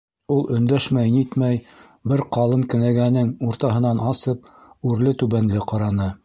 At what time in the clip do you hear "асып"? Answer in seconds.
4.15-4.51